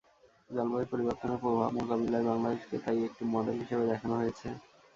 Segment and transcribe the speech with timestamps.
[0.49, 4.47] জলবায়ু পরিবর্তনের প্রভাব মোকাবিলায় বাংলাদেশকে তাই একটি মডেল হিসেবে দেখানো হয়েছে।